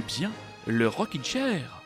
[0.00, 0.30] bien
[0.66, 1.82] le Rocking Chair.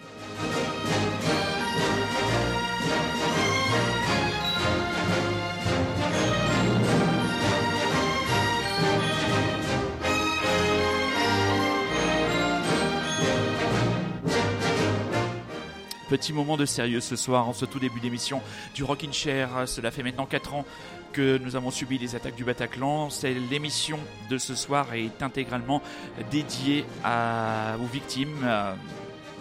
[16.09, 18.41] Petit moment de sérieux ce soir en ce tout début d'émission
[18.75, 19.51] du Rockin' Chair.
[19.67, 20.65] Cela fait maintenant 4 ans
[21.13, 23.09] que nous avons subi les attaques du Bataclan.
[23.51, 23.99] L'émission
[24.31, 25.83] de ce soir est intégralement
[26.31, 27.77] dédiée aux euh,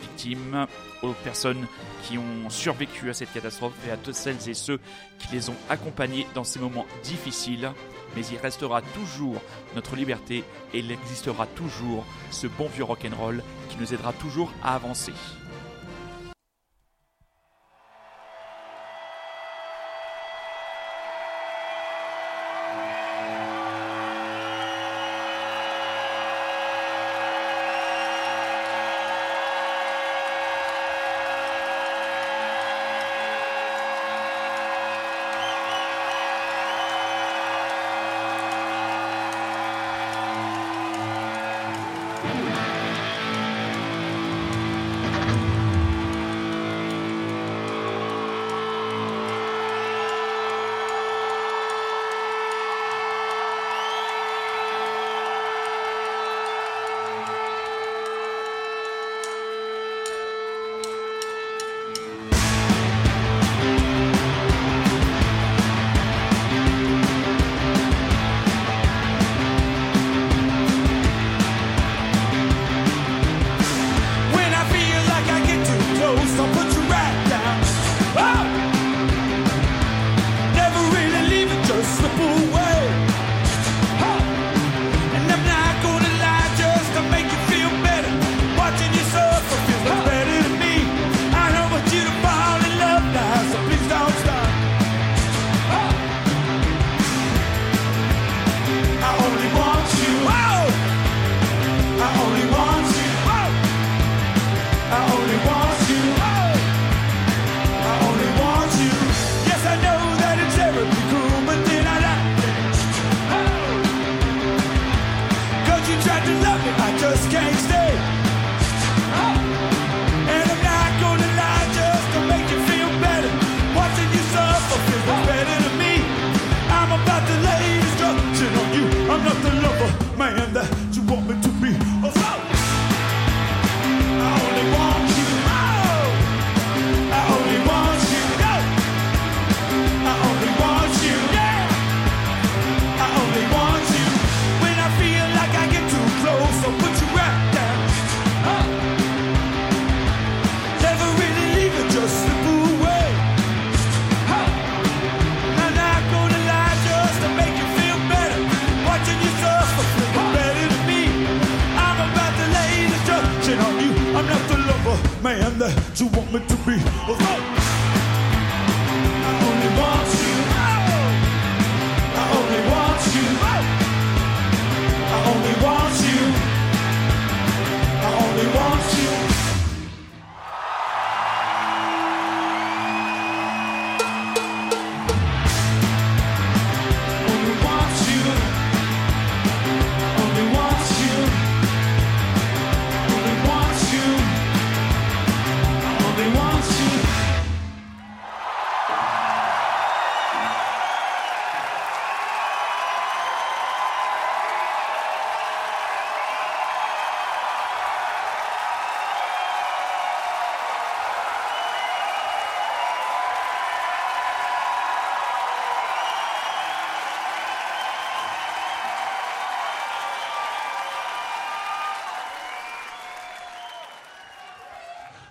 [0.02, 0.68] victimes,
[1.04, 1.66] aux personnes
[2.04, 4.80] qui ont survécu à cette catastrophe et à toutes celles et ceux
[5.20, 7.72] qui les ont accompagnés dans ces moments difficiles.
[8.16, 9.42] Mais il restera toujours
[9.76, 10.44] notre liberté
[10.74, 15.14] et il existera toujours ce bon vieux rock'n'roll qui nous aidera toujours à avancer.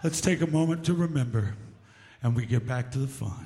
[0.06, 1.56] Let's take a moment to remember,
[2.22, 3.45] and we get back to the fun.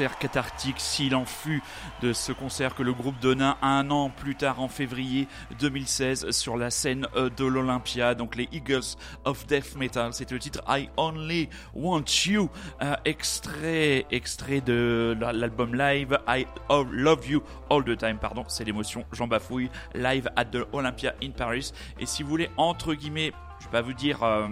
[0.00, 1.62] Concert cathartique s'il en fut
[2.00, 6.56] de ce concert que le groupe donna un an plus tard en février 2016 sur
[6.56, 10.14] la scène euh, de l'Olympia, donc les Eagles of Death Metal.
[10.14, 12.48] C'était le titre I Only Want You,
[12.80, 19.04] euh, extrait, extrait de l'album live I Love You All the Time, pardon, c'est l'émotion,
[19.12, 21.72] j'en bafouille, live at the Olympia in Paris.
[21.98, 24.48] Et si vous voulez, entre guillemets, je vais pas vous dire euh,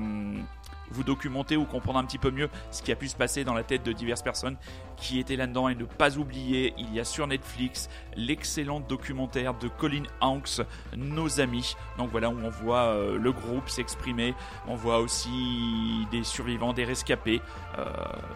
[0.90, 3.54] vous documenter ou comprendre un petit peu mieux ce qui a pu se passer dans
[3.54, 4.56] la tête de diverses personnes
[4.96, 9.68] qui étaient là-dedans et ne pas oublier, il y a sur Netflix l'excellent documentaire de
[9.68, 10.60] Colin Hanks,
[10.96, 11.76] Nos Amis.
[11.98, 14.34] Donc voilà où on voit euh, le groupe s'exprimer,
[14.66, 17.40] on voit aussi des survivants, des rescapés,
[17.78, 17.84] euh,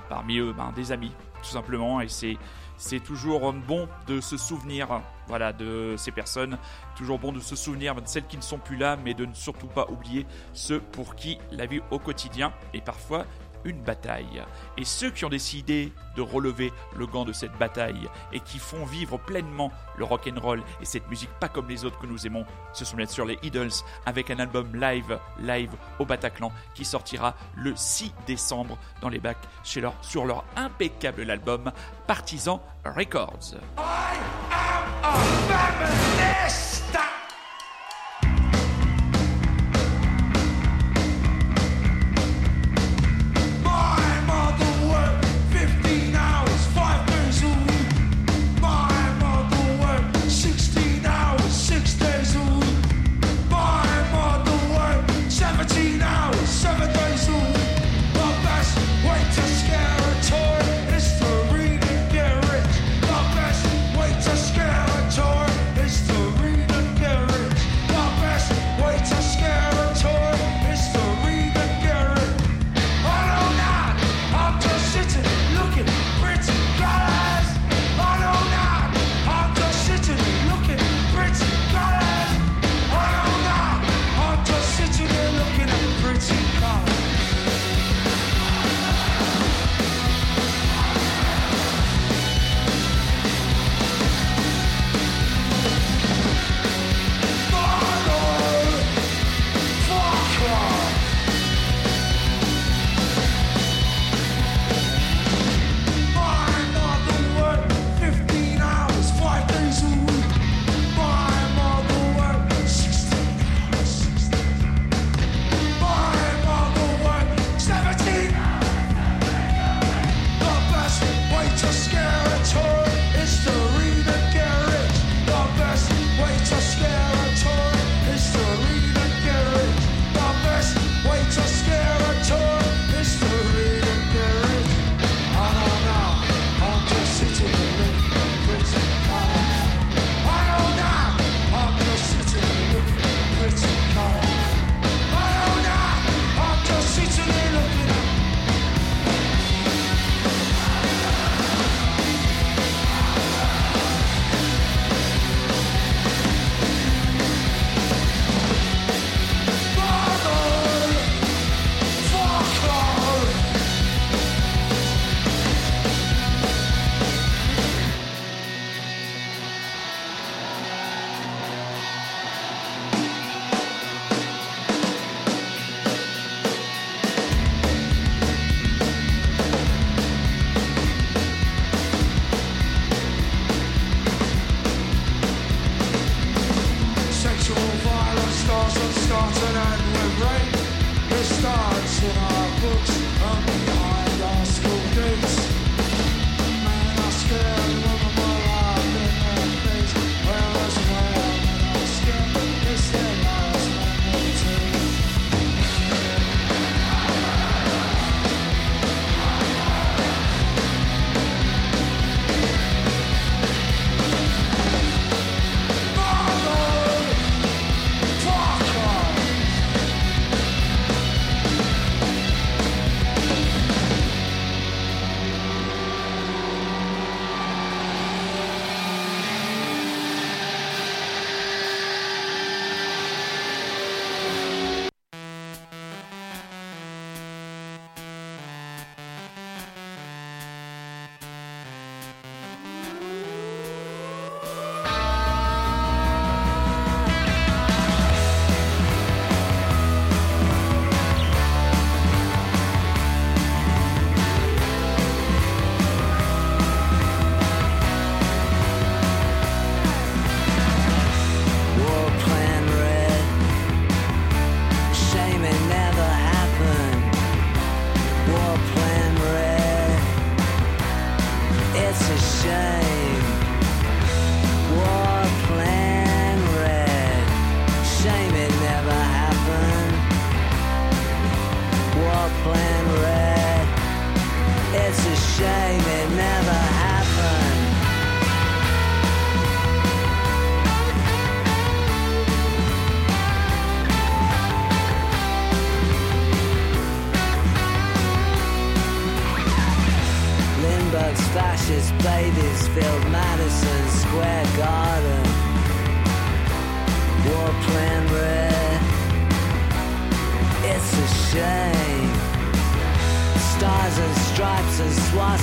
[0.08, 1.12] parmi eux ben, des amis
[1.43, 2.38] tout simplement et c'est
[2.82, 6.58] c'est toujours bon de se souvenir voilà, de ces personnes.
[6.96, 9.34] Toujours bon de se souvenir de celles qui ne sont plus là, mais de ne
[9.34, 13.25] surtout pas oublier ceux pour qui la vie au quotidien est parfois
[13.64, 14.43] une bataille.
[14.76, 18.85] Et ceux qui ont décidé de relever le gant de cette bataille et qui font
[18.85, 22.26] vivre pleinement le rock and roll et cette musique pas comme les autres que nous
[22.26, 23.70] aimons, ce sont bien sûr les Idols
[24.06, 29.37] avec un album live, live au Bataclan qui sortira le 6 décembre dans les bacs
[29.65, 31.73] chez leur, sur leur impeccable album
[32.06, 33.56] Partisan Records.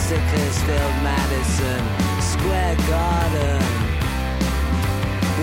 [0.10, 1.84] Sickersfield, Madison
[2.20, 3.62] Square Garden,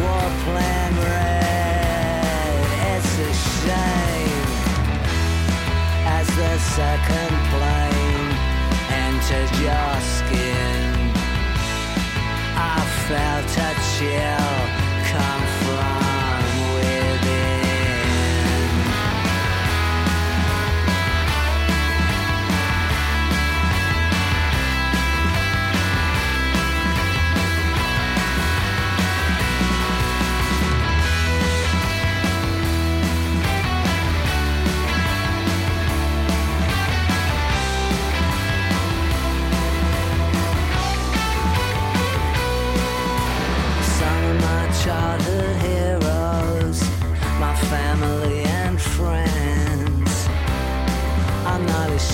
[0.02, 2.66] War Plan Red.
[2.90, 3.32] It's a
[3.62, 4.48] shame
[6.18, 8.30] as the second plane
[8.90, 10.82] entered your skin.
[12.56, 14.65] I felt a chill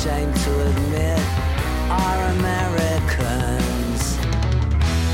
[0.04, 1.22] ashamed to admit
[1.88, 4.02] are Americans.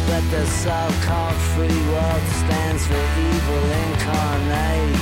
[0.08, 4.96] But the so-called free world stands for evil incarnate.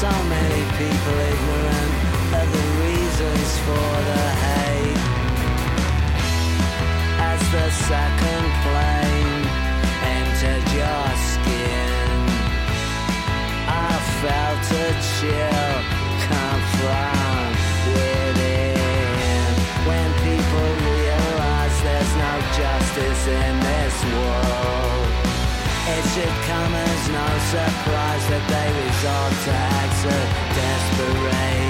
[0.00, 1.92] So many people ignorant
[2.40, 5.02] of the reasons for the hate
[7.30, 9.42] as the second plane
[10.18, 12.10] entered your skin.
[13.70, 15.74] I felt a chill
[16.26, 17.31] come from
[22.56, 25.08] justice in this world,
[25.88, 30.24] it should come as no surprise that they resort to acts of
[30.60, 31.62] desperation.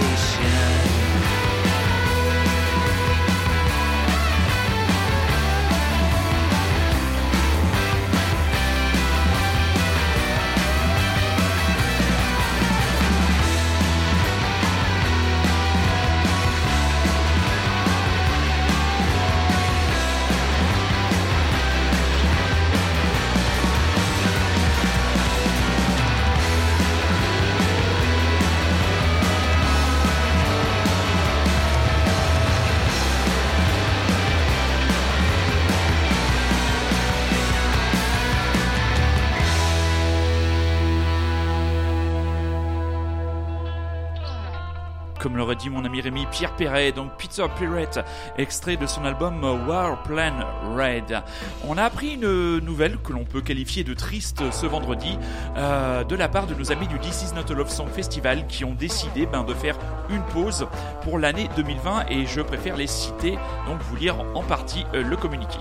[45.42, 48.06] L'aurait dit mon ami Rémi Pierre Perret, donc Peter Pirate,
[48.38, 50.34] extrait de son album War Plan
[50.76, 51.20] Red.
[51.66, 55.18] On a appris une nouvelle que l'on peut qualifier de triste ce vendredi
[55.56, 58.46] euh, de la part de nos amis du This Is Not a Love Song Festival
[58.46, 59.76] qui ont décidé ben, de faire
[60.10, 60.68] une pause
[61.02, 63.32] pour l'année 2020 et je préfère les citer,
[63.66, 65.58] donc vous lire en partie euh, le communiqué.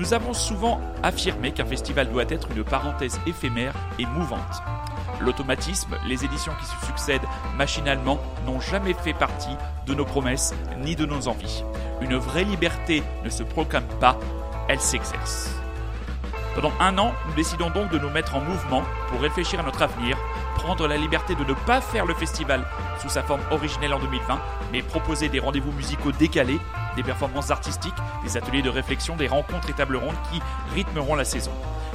[0.00, 4.62] Nous avons souvent affirmé qu'un festival doit être une parenthèse éphémère et mouvante.
[5.20, 7.28] L'automatisme, les éditions qui se succèdent
[7.58, 9.54] machinalement n'ont jamais fait partie
[9.86, 11.64] de nos promesses ni de nos envies.
[12.00, 14.18] Une vraie liberté ne se proclame pas,
[14.68, 15.54] elle s'exerce.
[16.54, 19.82] Pendant un an, nous décidons donc de nous mettre en mouvement pour réfléchir à notre
[19.82, 20.16] avenir,
[20.54, 22.64] prendre la liberté de ne pas faire le festival
[23.02, 24.40] sous sa forme originelle en 2020,
[24.72, 26.58] mais proposer des rendez-vous musicaux décalés,
[26.96, 27.94] des performances artistiques,
[28.24, 30.40] des ateliers de réflexion, des rencontres et tables rondes qui
[30.74, 31.52] rythmeront la saison.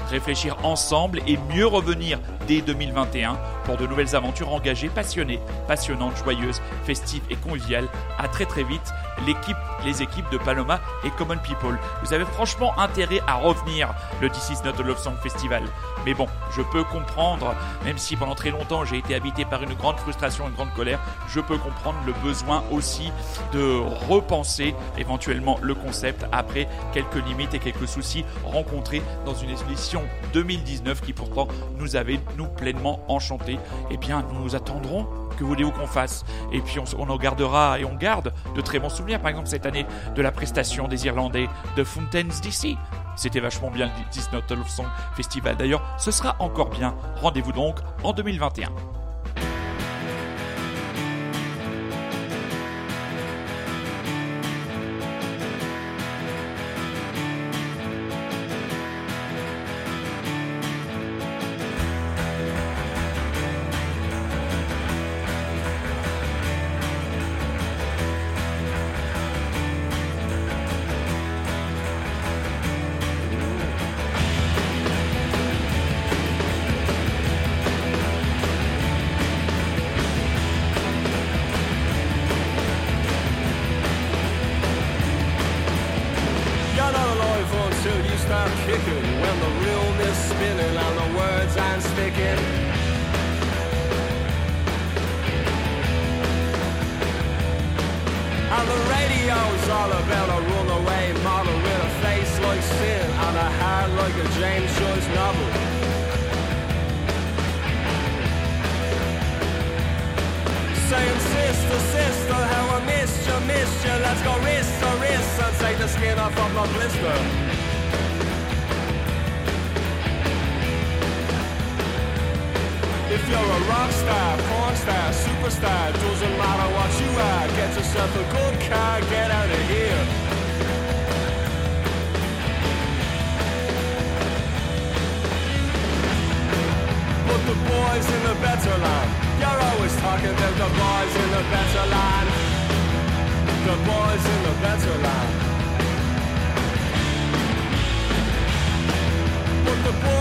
[0.10, 6.62] Réfléchir ensemble et mieux revenir dès 2021 pour de nouvelles aventures engagées, passionnées, passionnantes, joyeuses,
[6.84, 7.88] festives et conviviales.
[8.20, 8.94] À très très vite,
[9.26, 11.78] l'équipe, les équipes de Paloma et Common People.
[12.04, 15.64] Vous avez franchement intérêt à revenir le This Is Not a Love Song Festival.
[16.06, 19.74] Mais bon, je peux comprendre, même si pendant très longtemps j'ai été habité par une
[19.74, 23.12] grande frustration, une grande colère, je peux comprendre le besoin aussi
[23.54, 30.02] de repenser éventuellement le concept après quelques limites et quelques soucis rencontrés dans une édition
[30.34, 33.60] 2019 qui pourtant nous avait nous pleinement enchantés.
[33.92, 36.24] Eh bien, nous nous attendrons que voulez-vous qu'on fasse?
[36.52, 39.48] Et puis on, on en gardera et on garde de très bons souvenirs, par exemple
[39.48, 42.78] cette année de la prestation des Irlandais de Fountains DC.
[43.16, 45.58] C'était vachement bien le This Not a Love Song Festival.
[45.58, 46.96] D'ailleurs, ce sera encore bien.
[47.22, 48.70] Rendez-vous donc en 2021.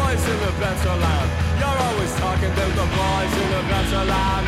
[0.05, 4.47] Boys in the better land, you're always talking about the boys in the better land.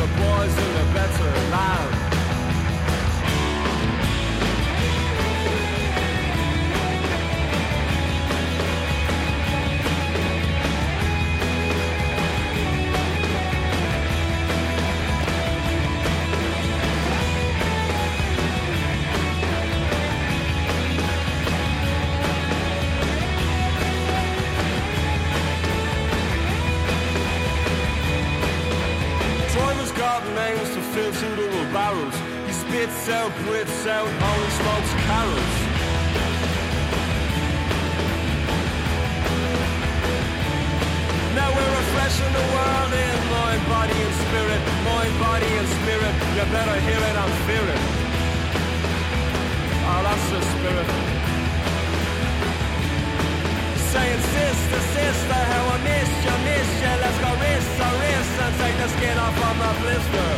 [0.00, 1.97] The boys in the better land.
[32.78, 35.56] He spits out, breathes out, only smokes carols.
[41.34, 46.14] Now we're refreshing the world in mind, body and spirit, mind, body and spirit.
[46.38, 47.16] You better hear it
[47.50, 47.82] fear it.
[49.82, 50.88] Oh, that's the spirit.
[53.90, 56.94] Saying sister, sister, how I miss you, miss you.
[57.02, 60.37] Let's go wrist wrist and take the skin off of my blister.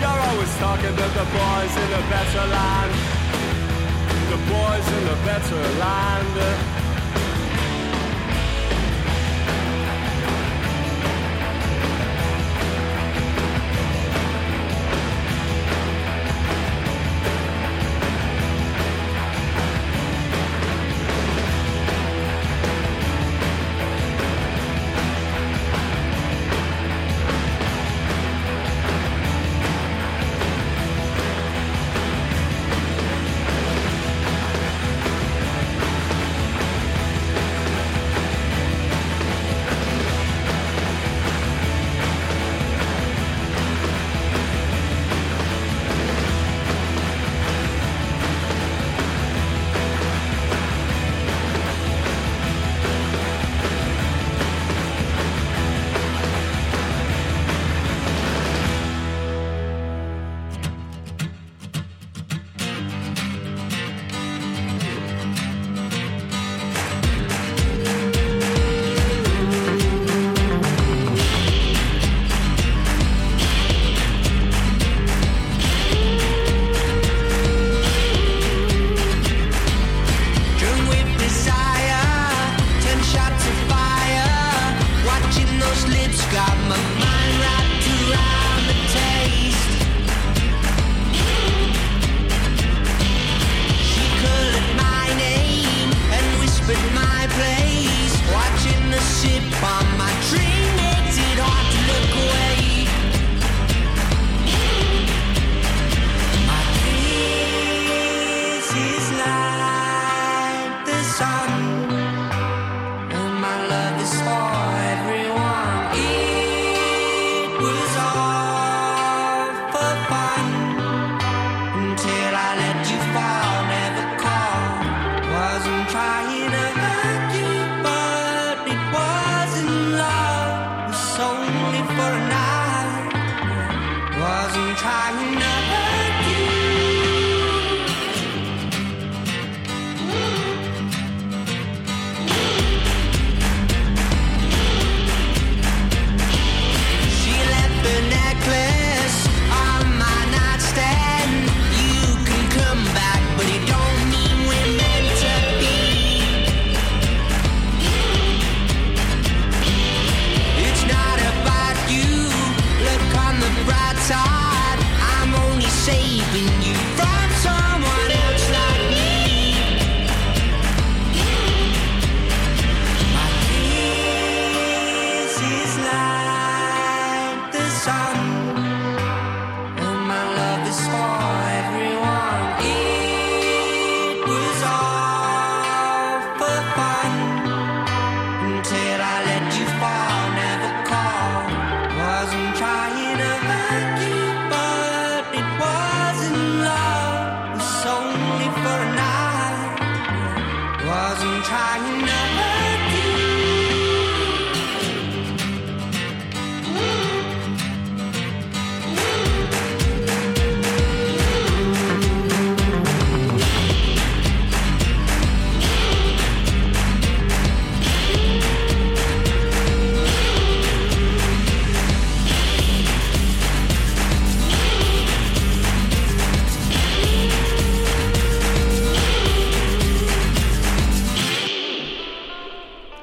[0.00, 2.92] You're always talking about the boys in the better land.
[4.30, 6.87] The boys in the better land.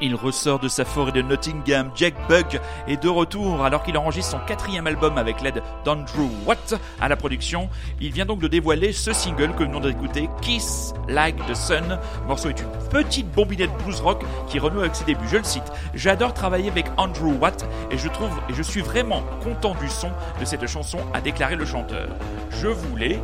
[0.05, 1.89] Il ressort de sa forêt de Nottingham.
[1.95, 6.75] Jack Bug est de retour alors qu'il enregistre son quatrième album avec l'aide d'Andrew Watt
[7.01, 7.69] à la production.
[7.99, 11.97] Il vient donc de dévoiler ce single que nous venons d'écouter, Kiss Like the Sun.
[12.27, 15.27] Morceau est une petite bombinette blues rock qui renoue avec ses débuts.
[15.27, 15.73] Je le cite.
[15.95, 20.11] J'adore travailler avec Andrew Watt et je trouve et je suis vraiment content du son
[20.39, 22.09] de cette chanson, a déclaré le chanteur.
[22.51, 23.19] Je voulais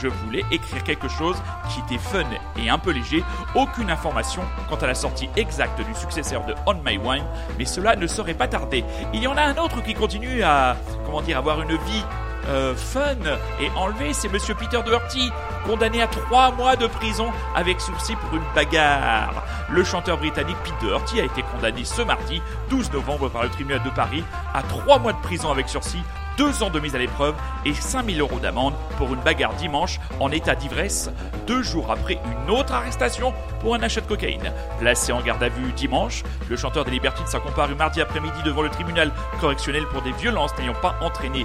[0.00, 1.36] je voulais écrire quelque chose
[1.68, 2.24] qui était fun
[2.56, 3.24] et un peu léger.
[3.54, 7.24] Aucune information quant à la sortie exacte du successeur de On My Wine,
[7.58, 8.84] mais cela ne serait pas tardé.
[9.12, 12.04] Il y en a un autre qui continue à, comment dire, avoir une vie
[12.48, 13.16] euh, fun
[13.60, 15.30] et enlevé, c'est Monsieur Peter Doherty,
[15.66, 19.44] condamné à trois mois de prison avec sursis pour une bagarre.
[19.70, 23.82] Le chanteur britannique Pete Doherty a été condamné ce mardi, 12 novembre, par le tribunal
[23.82, 24.24] de Paris
[24.54, 26.02] à trois mois de prison avec sursis
[26.38, 27.34] deux ans de mise à l'épreuve
[27.66, 31.10] et 5000 euros d'amende pour une bagarre dimanche en état d'ivresse,
[31.48, 34.52] deux jours après une autre arrestation pour un achat de cocaïne.
[34.78, 38.62] Placé en garde à vue dimanche, le chanteur des Libertines s'est comparu mardi après-midi devant
[38.62, 41.44] le tribunal correctionnel pour des violences n'ayant pas entraîné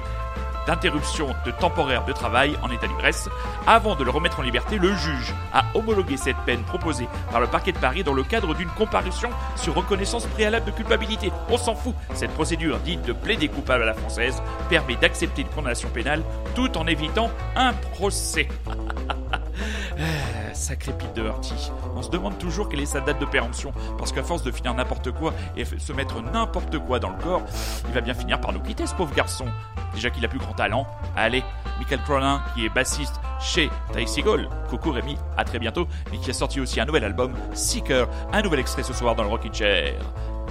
[0.67, 3.29] d'interruption de temporaire de travail en état d'ivresse.
[3.67, 7.47] Avant de le remettre en liberté, le juge a homologué cette peine proposée par le
[7.47, 11.31] parquet de Paris dans le cadre d'une comparution sur reconnaissance préalable de culpabilité.
[11.49, 15.49] On s'en fout, cette procédure dite de plaider coupable à la française permet d'accepter une
[15.49, 16.23] condamnation pénale
[16.55, 18.47] tout en évitant un procès.
[20.53, 21.71] Sacré Pete Doherty.
[21.95, 24.73] On se demande toujours quelle est sa date de péremption, parce qu'à force de finir
[24.73, 27.41] n'importe quoi et se mettre n'importe quoi dans le corps,
[27.87, 29.45] il va bien finir par nous quitter ce pauvre garçon.
[29.93, 30.87] Déjà qu'il a plus grand talent.
[31.15, 31.43] Allez,
[31.79, 36.29] Michael Cronin, qui est bassiste chez Ty Seagull, coucou Rémi, à très bientôt, et qui
[36.29, 39.53] a sorti aussi un nouvel album, Seeker, un nouvel extrait ce soir dans le Rockin'
[39.53, 39.99] Chair.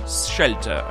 [0.07, 0.83] Shelter.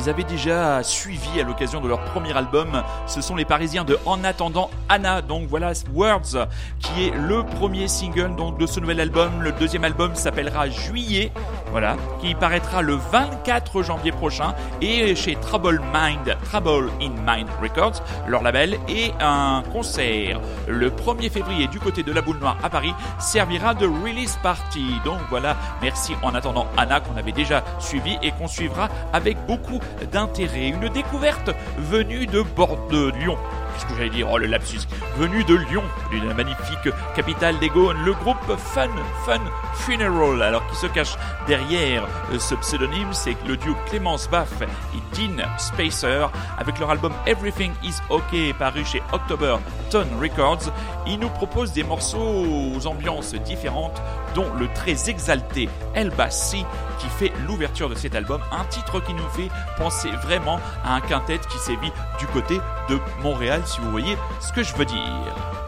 [0.00, 2.82] On les avait déjà suivis à l'occasion de leur premier album.
[3.06, 5.20] Ce sont les Parisiens de En attendant Anna.
[5.20, 9.42] Donc voilà Words, qui est le premier single donc de ce nouvel album.
[9.42, 11.32] Le deuxième album s'appellera Juillet.
[11.70, 18.02] Voilà, qui paraîtra le 24 janvier prochain et chez Trouble Mind, Trouble in Mind Records,
[18.26, 22.70] leur label, et un concert le 1er février du côté de la Boule Noire à
[22.70, 24.94] Paris servira de release party.
[25.04, 29.80] Donc voilà, merci en attendant Anna qu'on avait déjà suivi et qu'on suivra avec beaucoup
[30.10, 30.68] d'intérêt.
[30.68, 33.38] Une découverte venue de Bordeaux, de Lyon.
[33.80, 34.80] Qu'est-ce que j'allais dire Oh le lapsus.
[35.16, 38.90] Venu de Lyon, d'une magnifique capitale des Gaunes, le groupe Fun
[39.24, 39.40] Fun
[39.74, 40.42] Funeral.
[40.42, 41.16] Alors qui se cache
[41.46, 46.26] derrière euh, ce pseudonyme, c'est le duo Clémence Baff et Dean Spacer
[46.58, 49.56] avec leur album Everything Is OK paru chez October
[49.98, 50.72] Records.
[51.06, 52.44] Ils nous proposent des morceaux
[52.76, 54.00] aux ambiances différentes,
[54.34, 56.64] dont le très exalté El Bassi
[56.98, 59.48] qui fait l'ouverture de cet album, un titre qui nous fait
[59.78, 64.52] penser vraiment à un quintet qui sévit du côté de Montréal, si vous voyez ce
[64.52, 65.59] que je veux dire.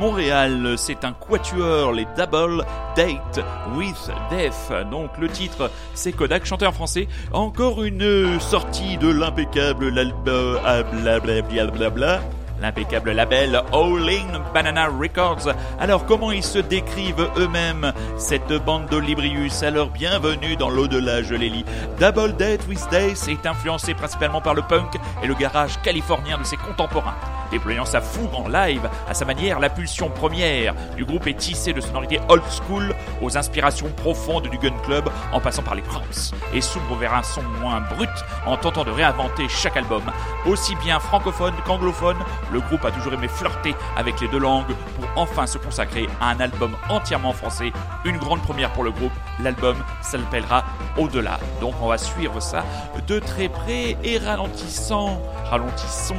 [0.00, 0.76] Montréal.
[0.78, 2.64] C'est un quatuor, les Double
[2.96, 3.44] Date
[3.76, 4.72] with Death.
[4.90, 7.06] Donc le titre, c'est Kodak, chanté en français.
[7.32, 12.20] Encore une sortie de l'impeccable l'album, ah, blablabla.
[12.62, 15.48] L'impeccable label Howling Banana Records.
[15.78, 19.62] Alors comment ils se décrivent eux-mêmes cette bande d'Olibrius?
[19.62, 21.64] Alors bienvenue dans l'au-delà, je les lis.
[21.98, 26.44] Double Date with Days est influencé principalement par le punk et le garage californien de
[26.44, 27.16] ses contemporains.
[27.50, 31.72] Déployant sa fougue en live, à sa manière, la pulsion première du groupe est tissée
[31.72, 36.34] de sonorités old school aux inspirations profondes du Gun Club en passant par les Cramps
[36.54, 38.08] et s'ouvre vers un son moins brut
[38.46, 40.02] en tentant de réinventer chaque album.
[40.46, 42.18] Aussi bien francophone qu'anglophone,
[42.52, 46.30] le groupe a toujours aimé flirter avec les deux langues pour enfin se consacrer à
[46.30, 47.72] un album entièrement français,
[48.04, 49.12] une grande première pour le groupe.
[49.40, 50.64] L'album s'appellera
[50.96, 51.40] Au-delà.
[51.60, 52.64] Donc on va suivre ça
[53.06, 55.20] de très près et ralentissant.
[55.50, 56.16] Ralentissons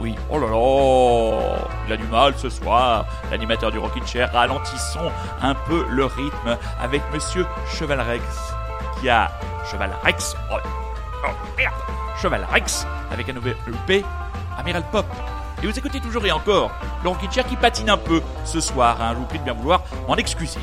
[0.00, 3.06] oui, oh là là, il a du mal ce soir.
[3.30, 5.10] L'animateur du Rockin' Chair, ralentissons
[5.42, 8.22] un peu le rythme avec Monsieur Chevalrex,
[9.00, 9.30] qui a
[9.70, 10.56] Chevalrex, oh,
[11.24, 11.74] oh merde,
[12.20, 14.04] Chevalrex avec un nouvel EP,
[14.58, 15.06] Amiral Pop.
[15.62, 16.70] Et vous écoutez toujours et encore
[17.02, 18.98] le Rockin' Chair qui patine un peu ce soir.
[19.00, 19.12] hein.
[19.14, 20.60] Je vous prie de bien vouloir m'en excuser.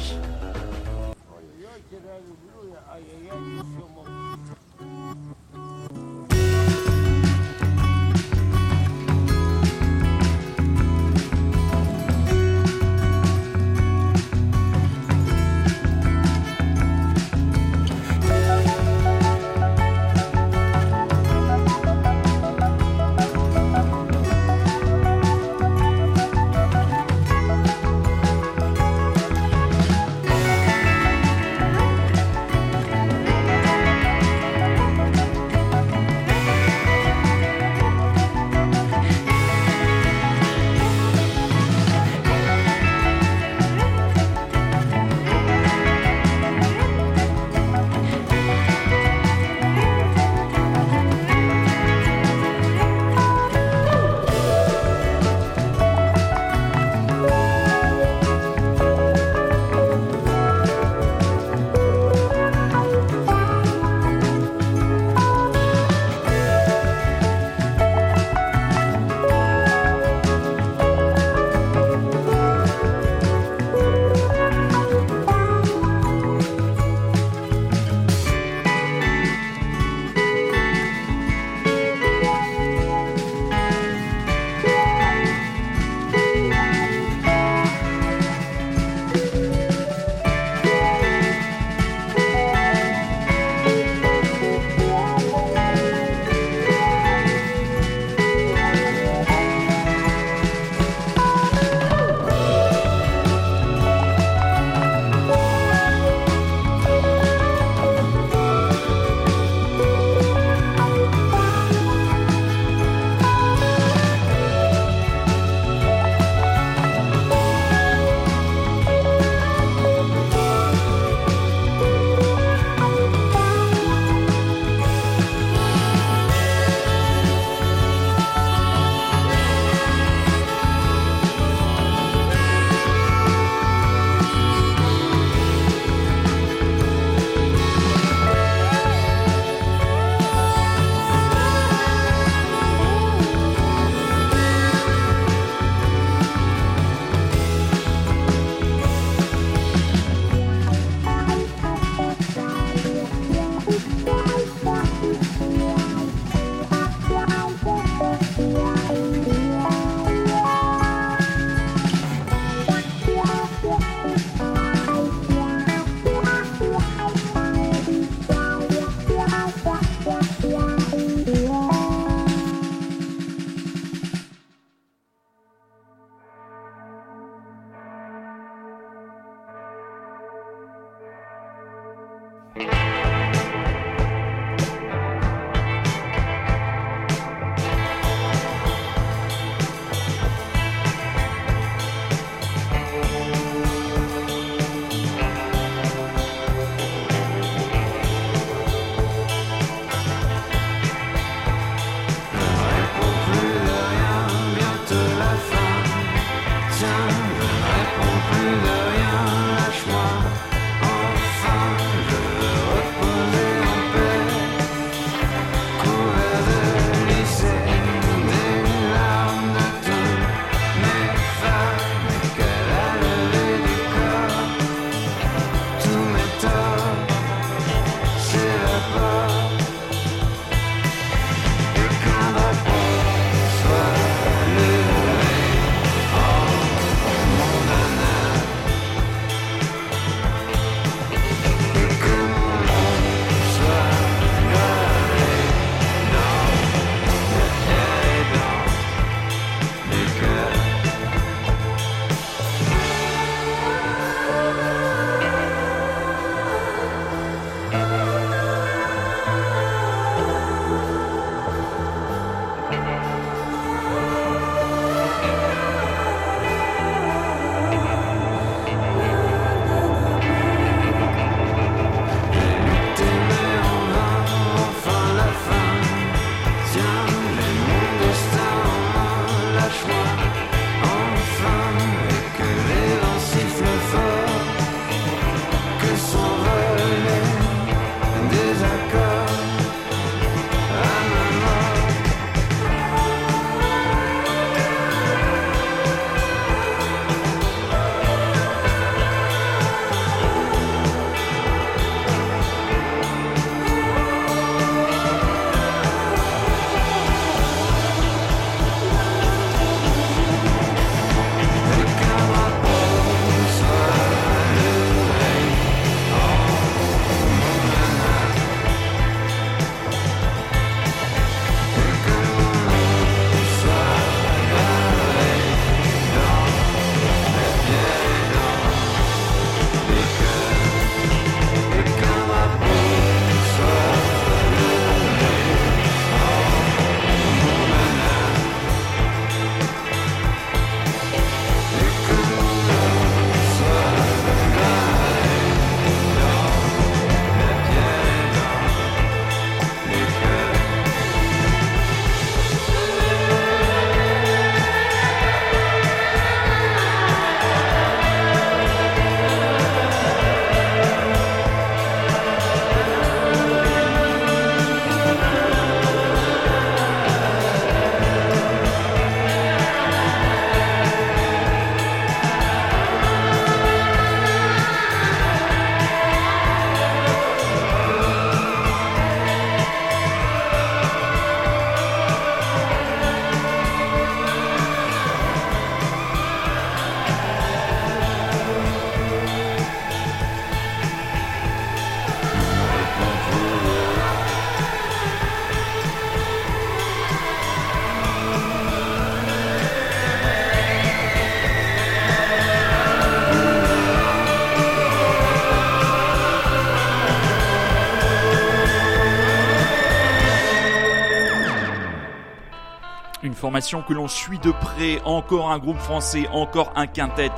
[413.54, 417.30] Que l'on suit de près, encore un groupe français, encore un quintet.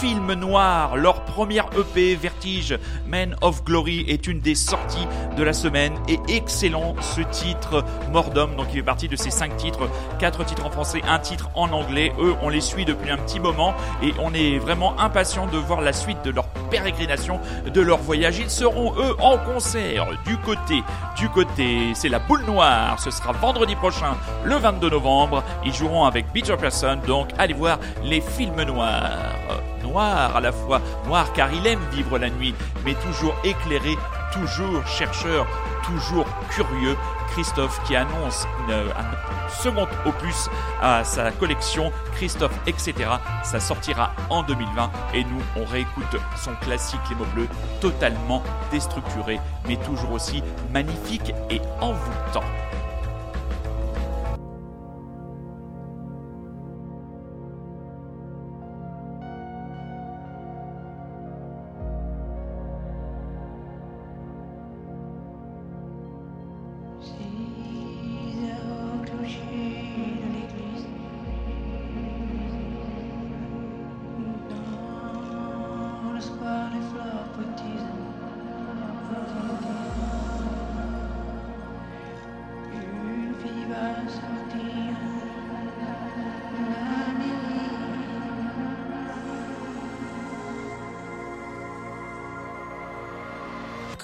[0.00, 2.76] Film Noir, leur première EP, Vertige,
[3.06, 8.56] Men of Glory, est une des sorties de la semaine et excellent ce titre, Mordom,
[8.56, 9.88] donc il fait partie de ces cinq titres,
[10.18, 12.12] quatre titres en français, un titre en anglais.
[12.18, 15.82] Eux, on les suit depuis un petit moment et on est vraiment impatient de voir
[15.82, 17.38] la suite de leur pérégrination,
[17.72, 18.38] de leur voyage.
[18.38, 20.82] Ils seront eux en concert du côté,
[21.16, 22.98] du côté, c'est la boule noire.
[22.98, 25.44] Ce sera vendredi prochain, le 22 novembre.
[25.64, 29.60] Ils joueront avec Beecher Person, donc allez voir les films noirs.
[29.84, 32.54] Noir à la fois, noir car il aime vivre la nuit,
[32.84, 33.96] mais toujours éclairé,
[34.32, 35.46] toujours chercheur,
[35.84, 36.96] toujours curieux.
[37.34, 40.48] Christophe qui annonce un second opus
[40.80, 42.94] à sa collection Christophe etc.
[43.42, 47.48] Ça sortira en 2020 et nous on réécoute son classique Les mots bleus
[47.80, 52.63] totalement déstructuré mais toujours aussi magnifique et envoûtant.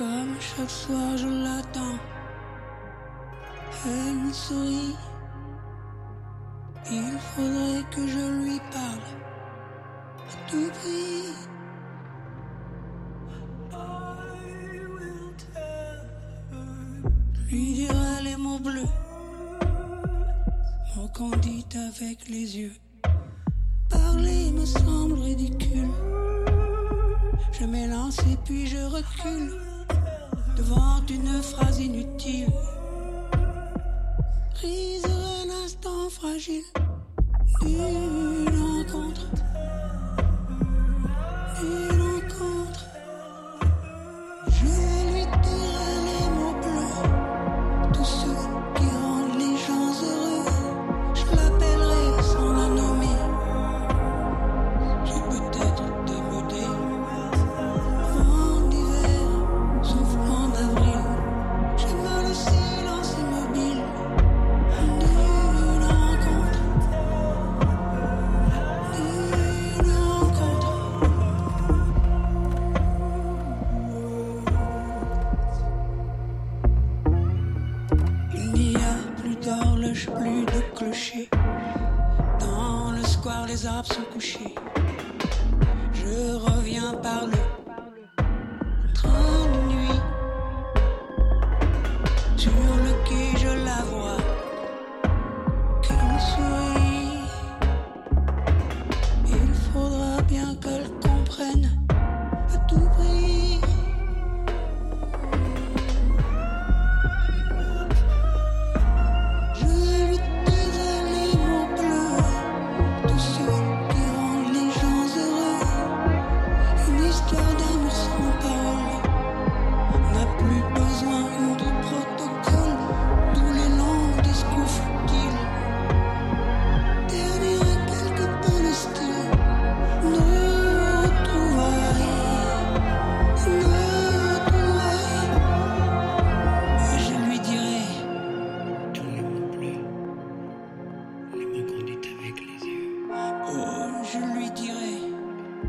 [0.01, 1.99] Comme chaque soir je l'attends,
[3.85, 4.97] elle me sourit.
[6.91, 9.09] Il faudrait que je lui parle
[10.27, 11.50] à tout prix.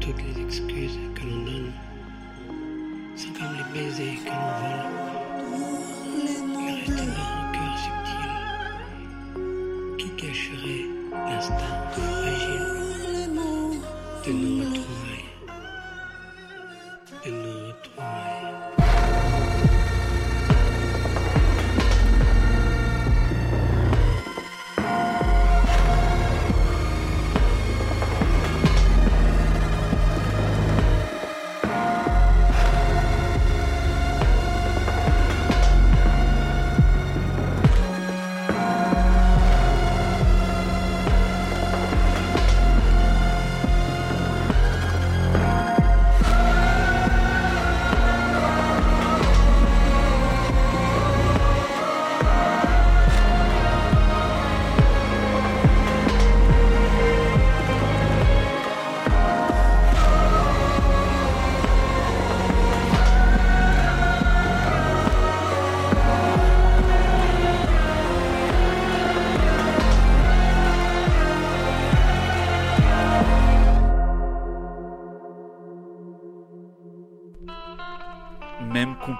[0.01, 0.70] Toutes les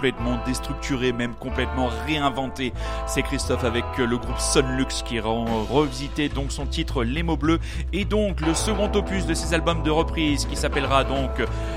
[0.02, 2.74] complètement déstructuré, même complètement réinventé.
[3.06, 7.38] C'est Christophe avec euh, le groupe Sonlux qui a revisité donc son titre Les mots
[7.38, 7.60] bleus
[7.94, 11.30] et donc le second opus de ses albums de reprise qui s'appellera donc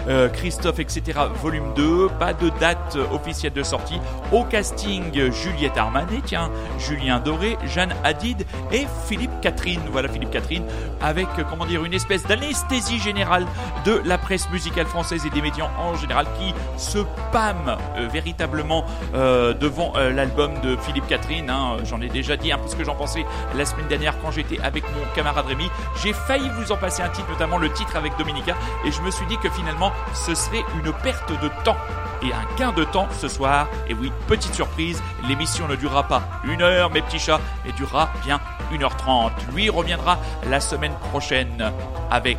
[0.08, 2.08] euh, Christophe etc volume 2.
[2.18, 4.00] Pas de date officielle de sortie.
[4.32, 9.82] Au casting Juliette Armanet, tiens, Julien Doré, Jeanne Hadid et Philippe Catherine.
[9.92, 10.64] Voilà Philippe Catherine
[11.02, 13.46] avec euh, comment dire une espèce d'anesthésie générale
[13.84, 17.00] de la presse musicale française et des médias en général qui se
[17.34, 21.50] pâment euh, véritablement euh, devant euh, l'album de Philippe Catherine.
[21.50, 21.78] hein.
[21.82, 23.26] J'en ai déjà dit un peu ce que j'en pensais
[23.56, 25.68] la semaine dernière quand j'étais avec mon camarade Rémi.
[26.00, 28.54] J'ai failli vous en passer un titre, notamment le titre avec Dominica,
[28.84, 31.76] et je me suis dit que finalement ce serait une perte de temps
[32.22, 33.66] et un gain de temps ce soir.
[33.88, 38.10] Et oui, petite surprise, l'émission ne durera pas une heure, mes petits chats, mais durera
[38.24, 38.38] bien
[38.72, 39.32] 1h30.
[39.52, 40.18] Lui reviendra
[40.48, 41.72] la semaine prochaine
[42.12, 42.38] avec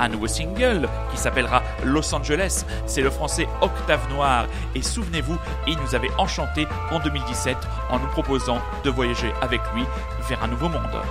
[0.00, 2.64] un nouveau single qui s'appellera Los Angeles.
[2.86, 4.46] C'est le français Octave Noir.
[4.74, 7.56] Et souvenez-vous, il nous avait enchanté en 2017
[7.90, 9.84] en nous proposant de voyager avec lui
[10.28, 11.02] vers un nouveau monde.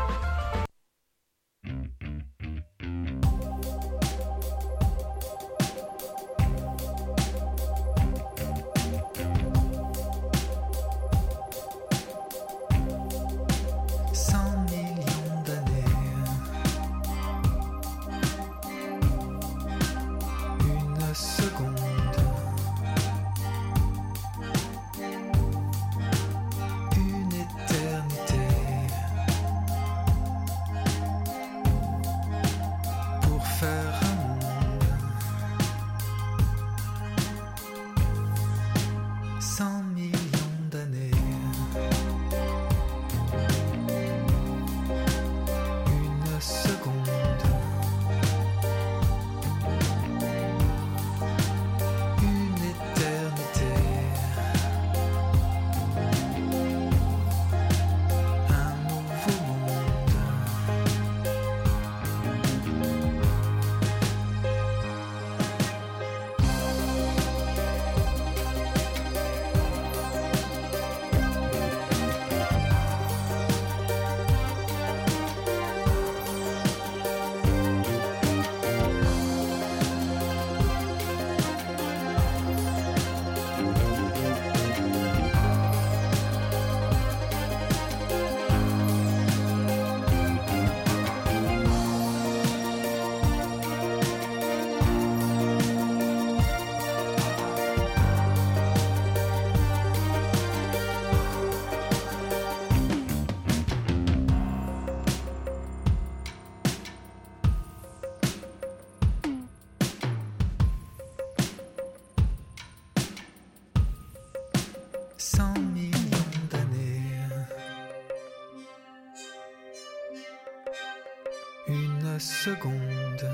[122.45, 123.29] Seconde.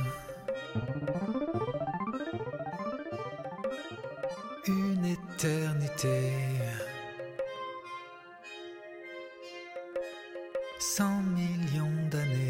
[4.68, 6.34] Une éternité.
[10.80, 12.47] Cent millions d'années.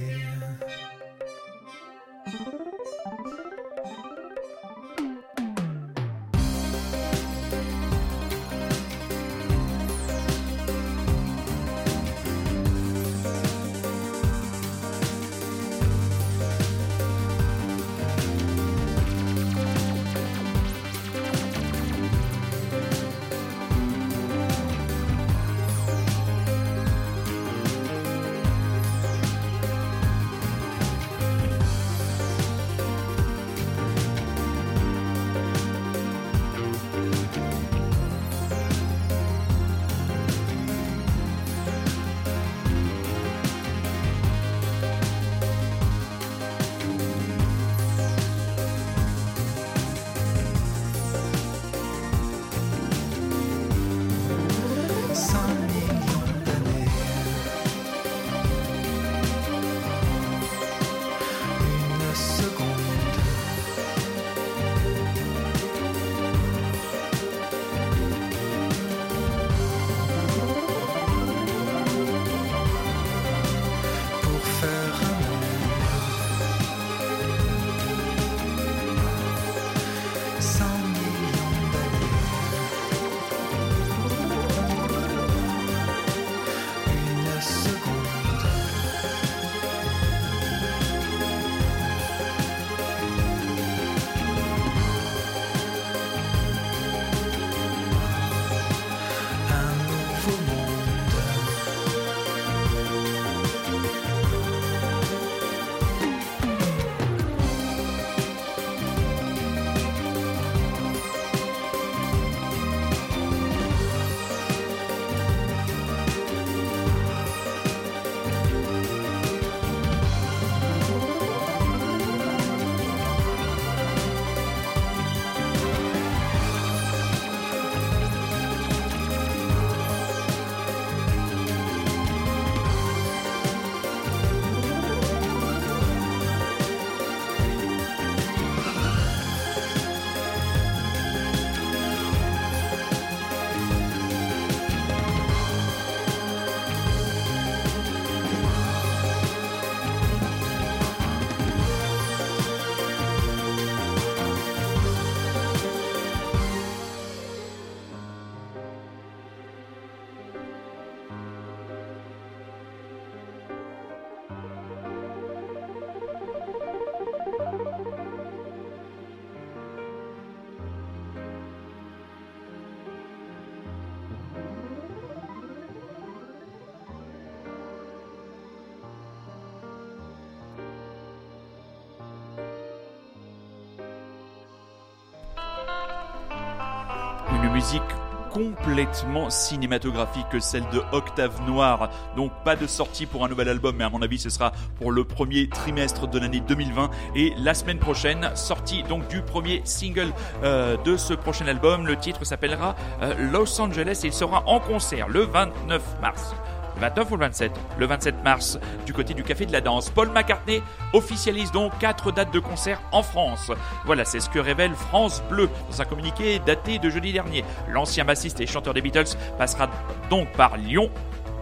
[188.31, 191.89] Complètement cinématographique que celle de Octave Noir.
[192.15, 194.91] Donc pas de sortie pour un nouvel album, mais à mon avis ce sera pour
[194.91, 196.89] le premier trimestre de l'année 2020.
[197.15, 200.13] Et la semaine prochaine, sortie donc du premier single
[200.43, 201.87] euh, de ce prochain album.
[201.87, 206.35] Le titre s'appellera euh, Los Angeles et il sera en concert le 29 mars.
[206.77, 209.89] Le 29 ou le 27 Le 27 mars, du côté du Café de la Danse.
[209.89, 210.61] Paul McCartney
[210.93, 213.51] officialise donc quatre dates de concert en France.
[213.85, 217.43] Voilà, c'est ce que révèle France Bleu dans un communiqué daté de jeudi dernier.
[217.67, 219.71] L'ancien bassiste et chanteur des Beatles passera
[220.11, 220.91] donc par Lyon,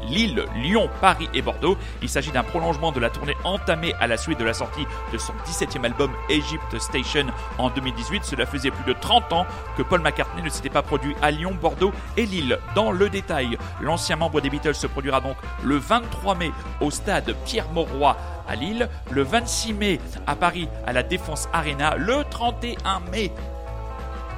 [0.10, 1.78] Lille, Lyon, Paris et Bordeaux.
[2.02, 5.18] Il s'agit d'un prolongement de la tournée entamée à la suite de la sortie de
[5.18, 7.28] son 17e album Egypt Station
[7.58, 8.24] en 2018.
[8.24, 9.46] Cela faisait plus de 30 ans
[9.78, 12.60] que Paul McCartney ne s'était pas produit à Lyon, Bordeaux et Lille.
[12.76, 16.52] Dans le détail, l'ancien membre des Beatles se produira donc le 23 mai
[16.82, 22.24] au stade Pierre-Mauroy à Lille, le 26 mai à Paris à la Défense Arena, le
[22.30, 23.32] 31 mai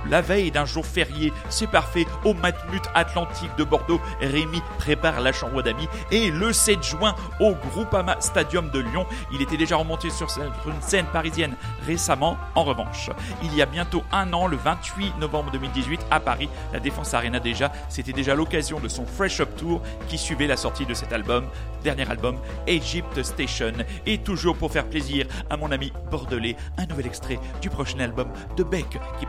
[0.10, 5.32] la veille d'un jour férié, c'est parfait, au Matmut Atlantique de Bordeaux, Rémi prépare la
[5.32, 10.10] chambre d'amis et le 7 juin au Groupama Stadium de Lyon, il était déjà remonté
[10.10, 10.28] sur
[10.68, 12.38] une scène parisienne récemment.
[12.56, 13.10] En revanche,
[13.44, 17.40] il y a bientôt un an, le 28 novembre 2018 à Paris, la Défense Arena
[17.40, 21.14] déjà, c'était déjà l'occasion de son Fresh Up Tour qui suivait la sortie de cet
[21.14, 21.46] album,
[21.84, 22.38] dernier album,
[22.68, 23.74] Egypt Station.
[24.06, 28.28] Et toujours pour faire plaisir à mon ami bordelais, un nouvel extrait du prochain album
[28.56, 29.26] de Beck qui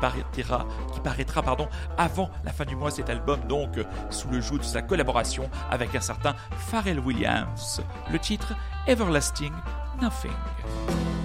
[0.93, 3.71] qui paraîtra pardon, avant la fin du mois cet album, donc
[4.11, 6.35] sous le joug de sa collaboration avec un certain
[6.71, 7.83] Pharrell Williams.
[8.11, 8.55] Le titre
[8.87, 9.53] Everlasting
[10.01, 11.18] Nothing.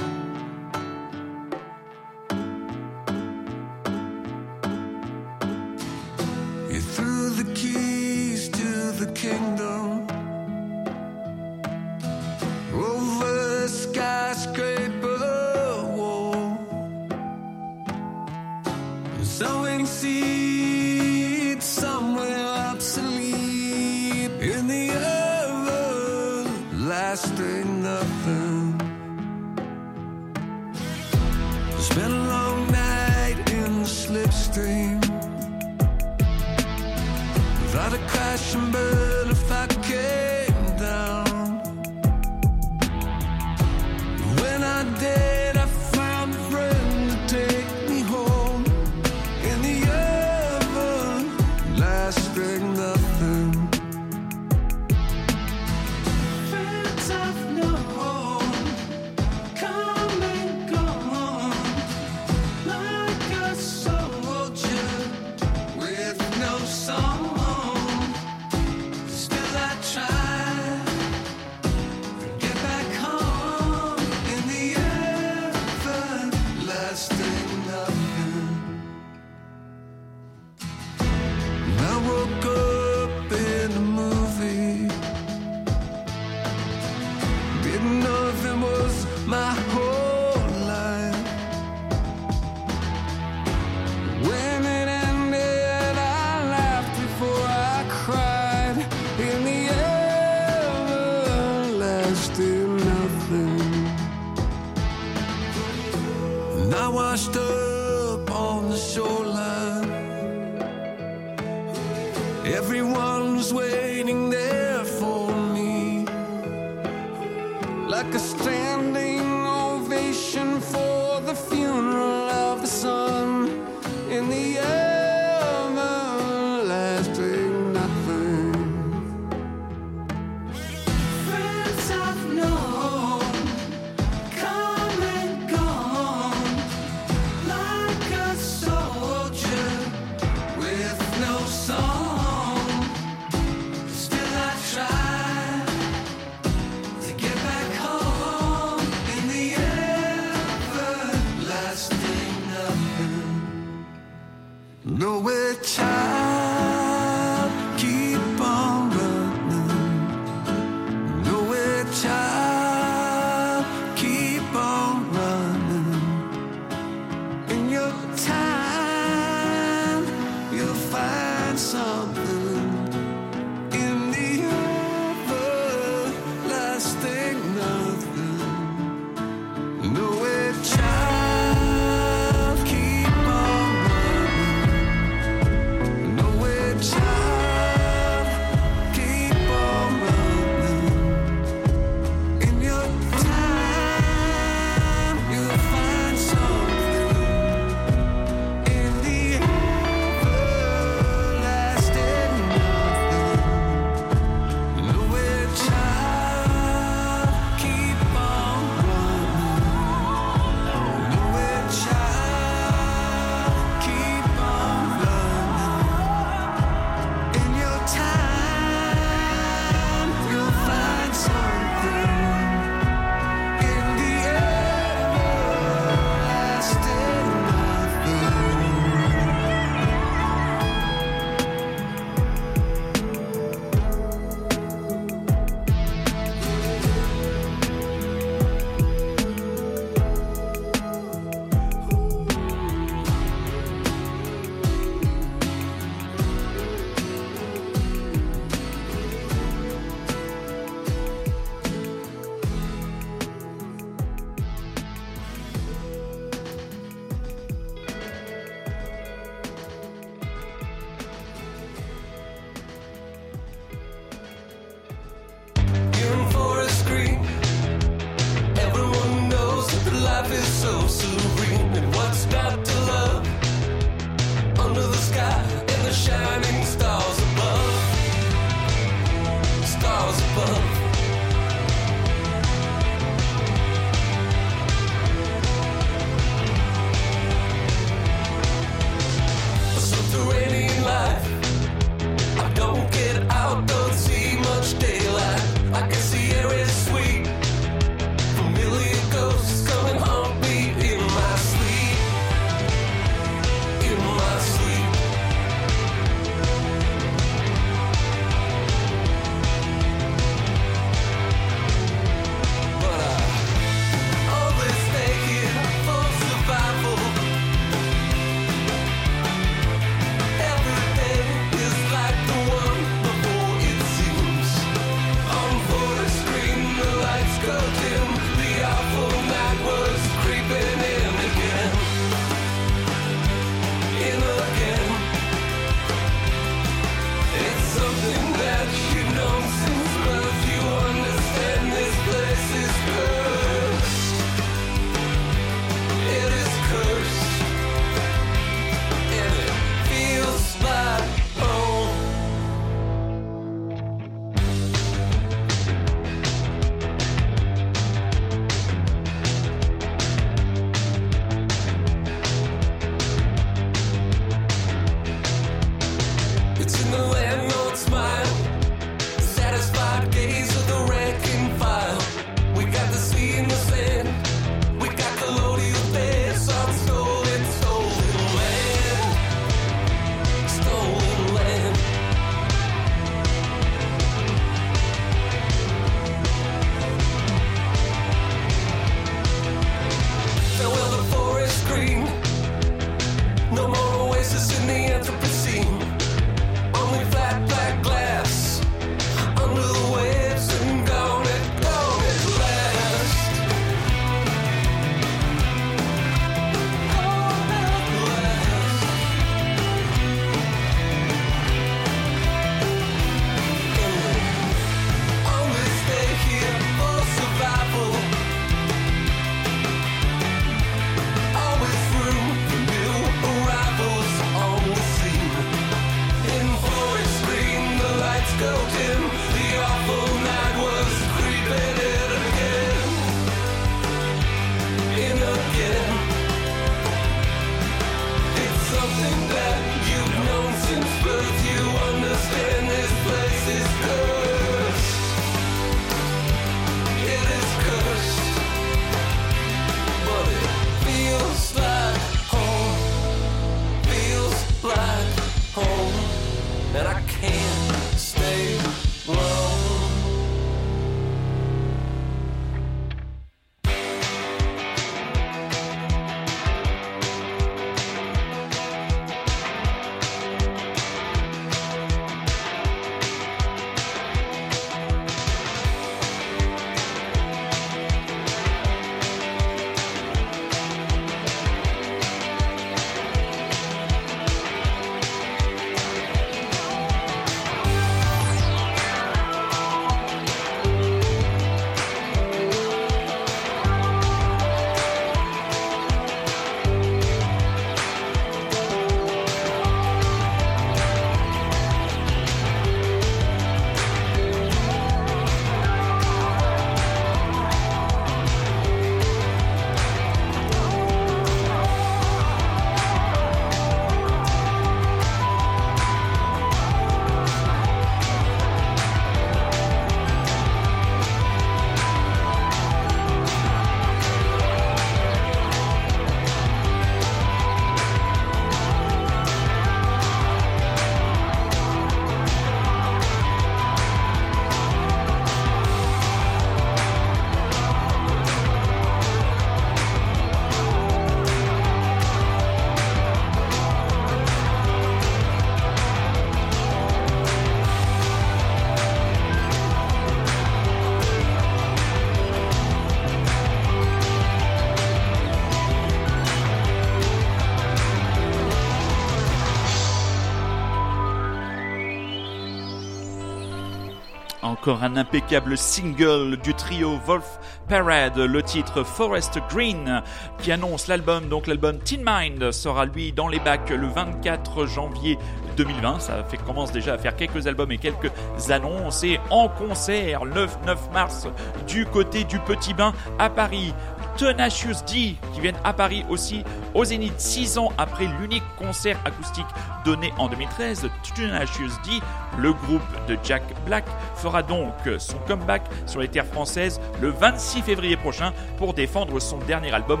[564.66, 567.38] Encore un impeccable single du trio Wolf
[567.68, 570.02] Parade, le titre Forest Green,
[570.40, 571.28] qui annonce l'album.
[571.28, 575.18] Donc l'album Teen Mind sera lui dans les bacs le 24 janvier
[575.56, 576.00] 2020.
[576.00, 578.10] Ça fait, commence déjà à faire quelques albums et quelques
[578.50, 579.04] annonces.
[579.04, 581.28] Et en concert, le 9 mars,
[581.68, 583.72] du côté du Petit Bain à Paris.
[584.16, 586.42] Tenacious D qui viennent à Paris aussi
[586.74, 589.46] au Zénith 6 ans après l'unique concert acoustique
[589.84, 590.88] donné en 2013.
[591.14, 592.00] Tenacious D,
[592.38, 593.84] le groupe de Jack Black,
[594.16, 599.38] fera donc son comeback sur les terres françaises le 26 février prochain pour défendre son
[599.38, 600.00] dernier album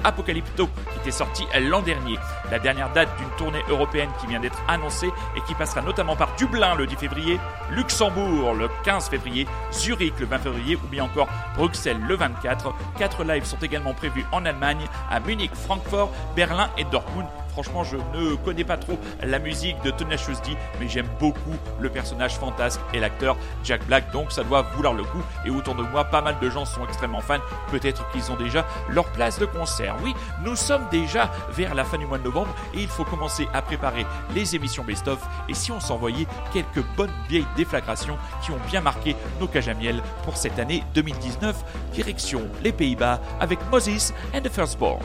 [0.00, 2.18] post-apocalypto qui était sorti l'an dernier.
[2.50, 6.34] La dernière date d'une tournée européenne qui vient d'être annoncée et qui passera notamment par
[6.36, 7.38] Dublin le 10 février,
[7.70, 12.74] Luxembourg le 15 février, Zurich le 20 février ou bien encore Bruxelles le 24.
[12.98, 17.26] Quatre lives sont également prévus en Allemagne, à Munich, Francfort, Berlin et Dortmund.
[17.50, 21.90] Franchement, je ne connais pas trop la musique de Tenacious D, mais j'aime beaucoup le
[21.90, 25.22] personnage fantasque et l'acteur Jack Black, donc ça doit vouloir le coup.
[25.44, 27.40] Et autour de moi, pas mal de gens sont extrêmement fans.
[27.70, 29.89] Peut-être qu'ils ont déjà leur place de concert.
[30.02, 33.48] Oui, nous sommes déjà vers la fin du mois de novembre et il faut commencer
[33.52, 35.18] à préparer les émissions best-of.
[35.48, 39.74] Et si on s'envoyait quelques bonnes vieilles déflagrations qui ont bien marqué nos cages à
[39.74, 41.56] miel pour cette année 2019,
[41.92, 45.00] direction les Pays-Bas avec Moses and the Firstborn.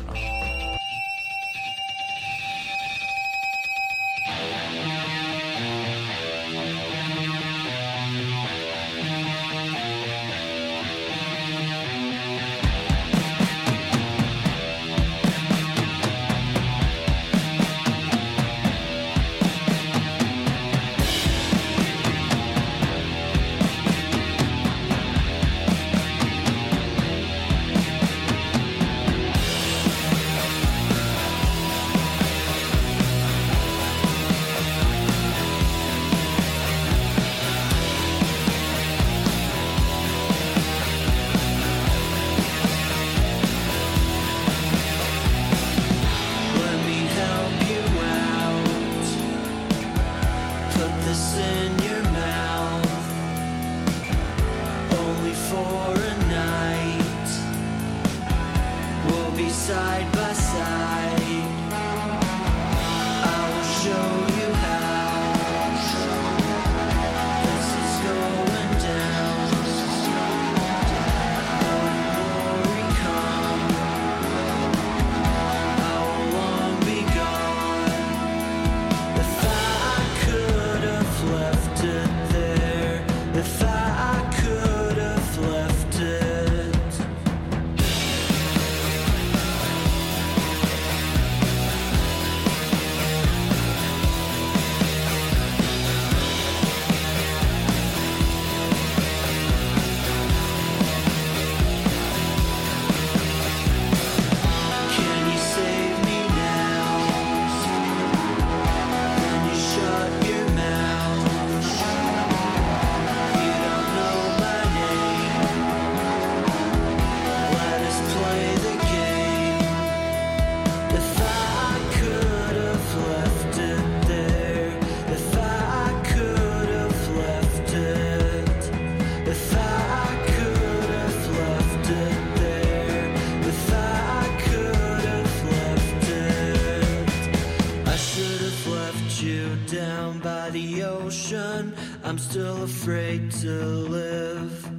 [142.05, 144.71] I'm still afraid to live.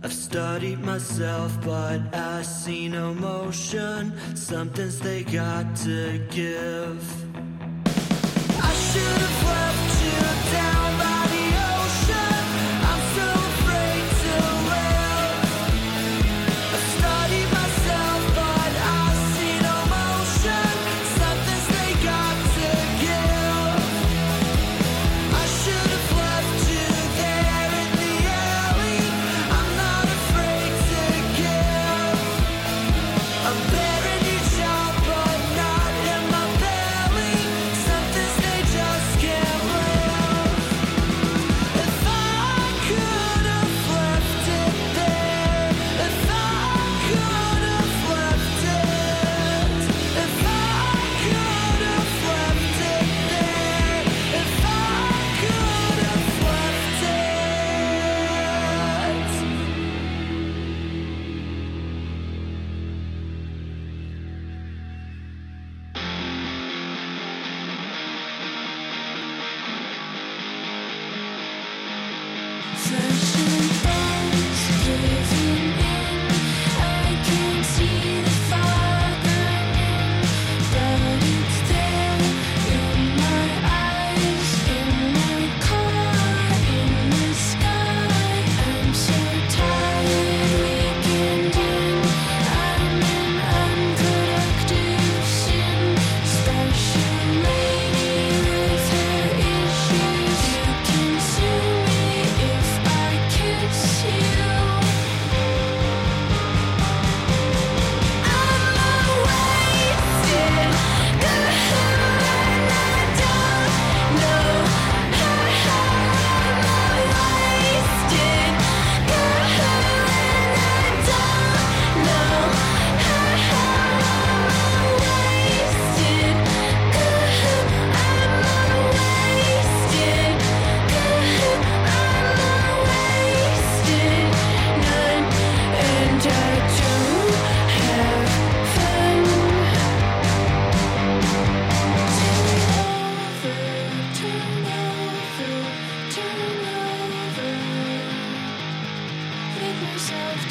[0.00, 4.14] I've studied myself, but I see no motion.
[4.36, 7.23] Something's they got to give.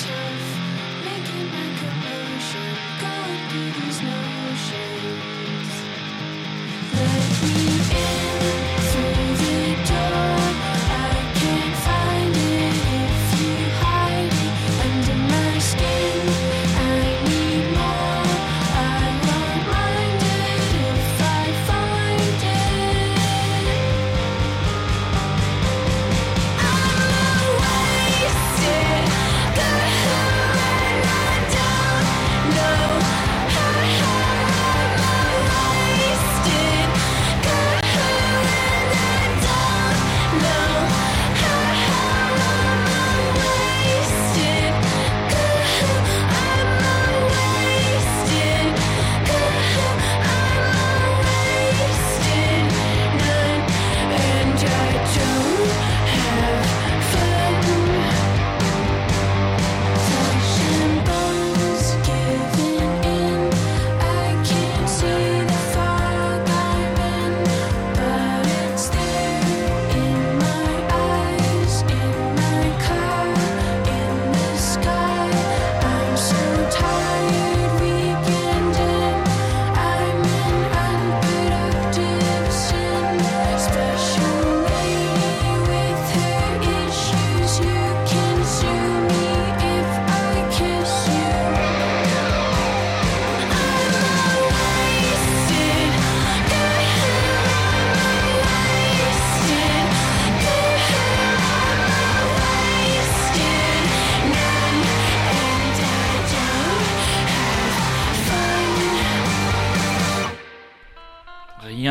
[0.01, 3.92] making my commotion, going through the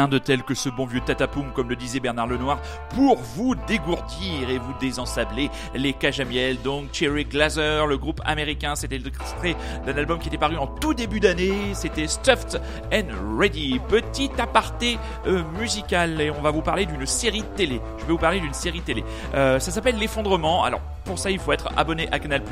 [0.03, 2.59] Rien de tel que ce bon vieux tatapoum, comme le disait Bernard Lenoir,
[2.93, 6.13] pour vous dégourdir et vous désensabler les cages.
[6.63, 9.57] Donc Cherry Glazer, le groupe américain, c'était l'extrait
[9.87, 11.75] d'un album qui était paru en tout début d'année.
[11.75, 12.61] C'était Stuffed
[12.93, 13.81] and Ready.
[13.89, 17.81] Petit aparté euh, musical et on va vous parler d'une série télé.
[17.99, 19.05] Je vais vous parler d'une série télé.
[19.35, 20.65] Euh, ça s'appelle L'effondrement.
[20.65, 22.43] Alors pour ça, il faut être abonné à Canal+.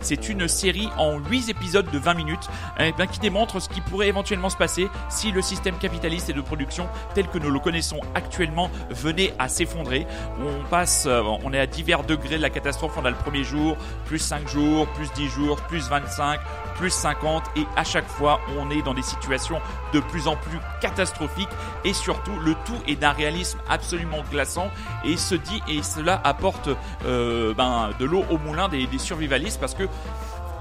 [0.00, 2.48] C'est une série en 8 épisodes de 20 minutes
[2.78, 6.32] eh ben, qui démontre ce qui pourrait éventuellement se passer si le système capitaliste et
[6.32, 10.06] de production tel que nous le connaissons actuellement venait à s'effondrer.
[10.40, 10.68] On
[11.06, 12.92] euh, on est à divers degrés de la catastrophe.
[12.96, 13.76] On a le premier jour,
[14.06, 16.40] plus 5 jours, plus 10 jours, plus 25,
[16.76, 19.60] plus 50 et à chaque fois on est dans des situations
[19.92, 21.48] de plus en plus catastrophiques.
[21.84, 24.70] Et surtout le tout est d'un réalisme absolument glaçant.
[25.04, 26.68] Et se dit et cela apporte
[27.04, 29.84] euh, ben, de l'eau au moulin des survivalistes parce que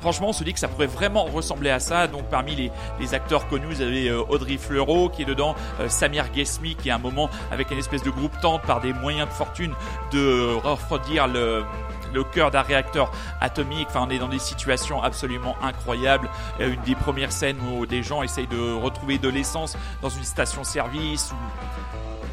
[0.01, 2.07] Franchement, on se dit que ça pourrait vraiment ressembler à ça.
[2.07, 6.31] Donc, parmi les, acteurs connus, vous avez euh, Audrey Fleurot qui est dedans, euh, Samir
[6.31, 9.34] Ghesmi qui à un moment avec une espèce de groupe tente par des moyens de
[9.34, 9.73] fortune
[10.11, 11.63] de refroidir le
[12.13, 13.11] le cœur d'un réacteur
[13.41, 13.88] atomique.
[13.89, 16.30] Enfin, on est dans des situations absolument incroyables.
[16.59, 20.23] Euh, Une des premières scènes où des gens essayent de retrouver de l'essence dans une
[20.23, 21.34] station-service.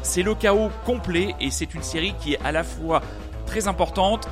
[0.01, 3.01] C'est le chaos complet et c'est une série qui est à la fois
[3.45, 4.27] très importante,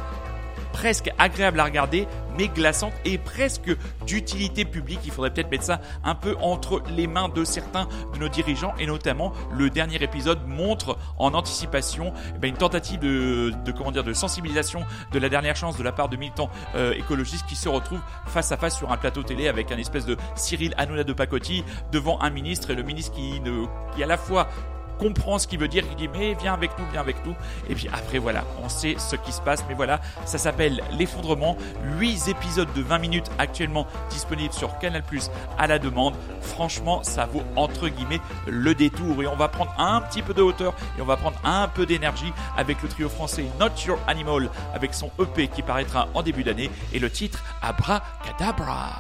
[0.76, 2.06] presque agréable à regarder,
[2.38, 3.74] mais glaçante et presque
[4.06, 5.00] d'utilité publique.
[5.06, 8.74] Il faudrait peut-être mettre ça un peu entre les mains de certains de nos dirigeants
[8.78, 14.84] et notamment le dernier épisode montre en anticipation eh ben, une tentative de, de sensibilisation
[15.14, 18.52] de la dernière chance de la part de militants euh, écologistes qui se retrouvent face
[18.52, 22.22] à face sur un plateau télé avec un espèce de Cyril Hanouna de Pacotti devant
[22.22, 23.66] un ministre et le ministre qui, ne,
[23.96, 24.50] qui à la fois
[24.98, 27.36] comprend ce qu'il veut dire, il dit mais viens avec nous, viens avec nous.
[27.70, 31.58] Et puis après voilà, on sait ce qui se passe, mais voilà, ça s'appelle l'effondrement.
[31.98, 36.16] 8 épisodes de 20 minutes actuellement disponibles sur Canal Plus à la demande.
[36.42, 40.42] Franchement, ça vaut entre guillemets le détour et on va prendre un petit peu de
[40.42, 44.50] hauteur et on va prendre un peu d'énergie avec le trio français Not Your Animal
[44.74, 49.00] avec son EP qui paraîtra en début d'année et le titre Abracadabra.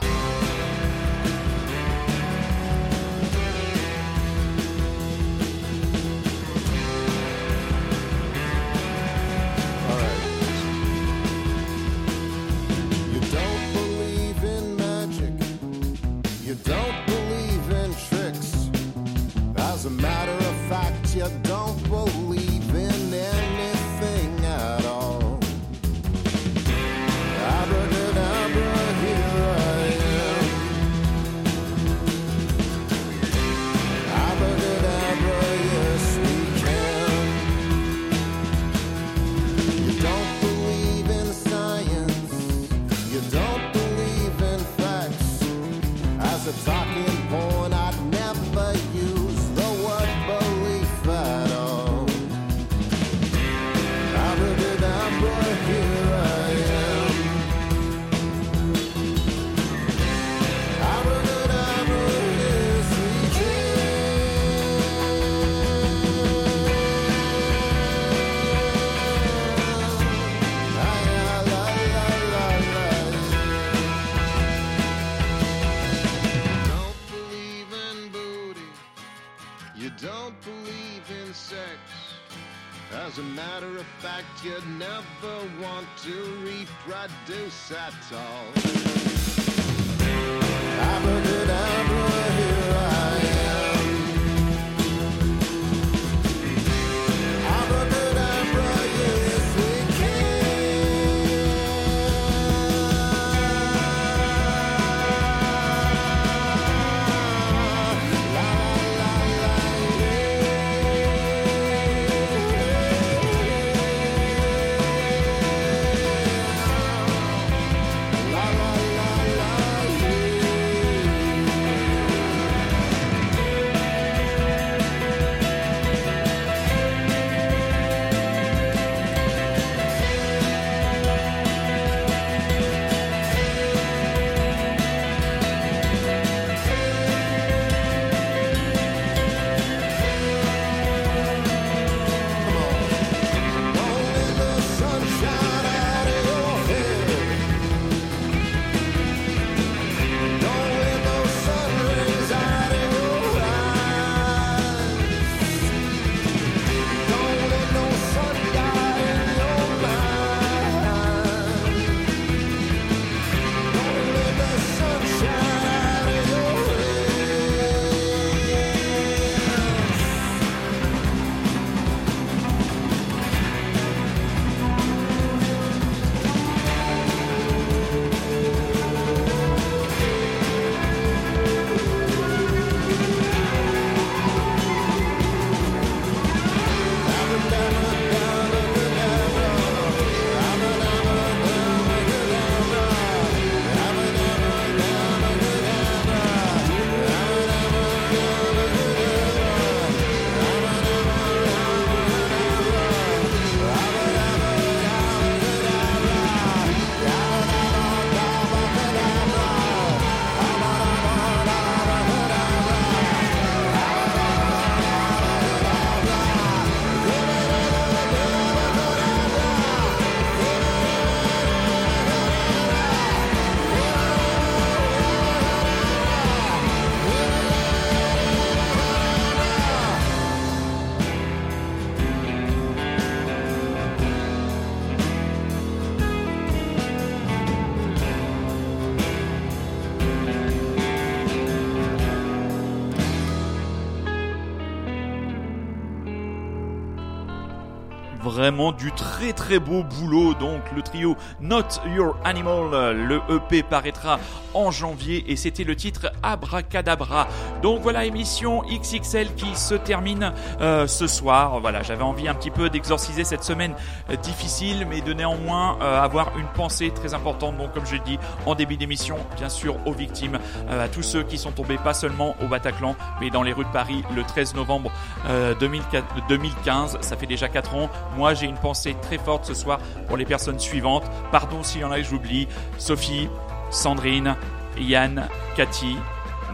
[248.51, 250.35] Du très très beau boulot.
[250.35, 254.19] Donc le trio Not Your Animal, le EP paraîtra
[254.53, 257.27] en janvier et c'était le titre Abracadabra.
[257.65, 261.59] Donc voilà émission XXL qui se termine euh, ce soir.
[261.61, 263.73] Voilà, j'avais envie un petit peu d'exorciser cette semaine
[264.11, 267.57] euh, difficile, mais de néanmoins euh, avoir une pensée très importante.
[267.57, 270.37] Donc comme je l'ai dit en début d'émission, bien sûr aux victimes,
[270.69, 273.71] à tous ceux qui sont tombés pas seulement au Bataclan, mais dans les rues de
[273.71, 274.91] Paris le 13 novembre
[275.27, 276.99] euh, 2004 2015.
[277.01, 277.89] Ça fait déjà 4 ans.
[278.15, 281.05] Moi, j'ai une pensée très forte ce soir pour les personnes suivantes.
[281.31, 282.47] Pardon s'il y en a que j'oublie.
[282.77, 283.27] Sophie,
[283.71, 284.35] Sandrine,
[284.77, 285.97] Yann, Cathy,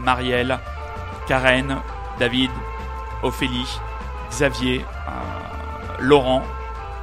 [0.00, 0.58] Marielle,
[1.26, 1.78] Karen,
[2.18, 2.50] David,
[3.22, 3.78] Ophélie,
[4.30, 6.42] Xavier, euh, Laurent,